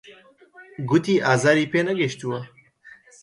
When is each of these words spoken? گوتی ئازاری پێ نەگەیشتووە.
گوتی 0.89 1.15
ئازاری 1.25 1.69
پێ 1.71 1.81
نەگەیشتووە. 1.89 2.39